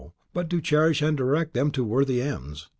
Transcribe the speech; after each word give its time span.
but 0.33 0.49
to 0.49 0.59
cherish 0.59 1.03
and 1.03 1.15
direct 1.15 1.53
them 1.53 1.69
to 1.69 1.83
worthy 1.85 2.23
ends. 2.23 2.69